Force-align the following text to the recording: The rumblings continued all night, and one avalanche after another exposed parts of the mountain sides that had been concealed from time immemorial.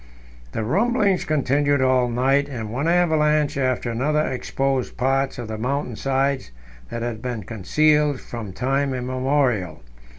The 0.53 0.63
rumblings 0.63 1.25
continued 1.25 1.79
all 1.79 2.07
night, 2.09 2.49
and 2.49 2.71
one 2.73 2.87
avalanche 2.87 3.55
after 3.55 3.91
another 3.91 4.25
exposed 4.31 4.97
parts 4.97 5.37
of 5.37 5.47
the 5.47 5.59
mountain 5.59 5.95
sides 5.95 6.49
that 6.89 7.03
had 7.03 7.21
been 7.21 7.43
concealed 7.43 8.19
from 8.19 8.51
time 8.51 8.95
immemorial. 8.95 9.83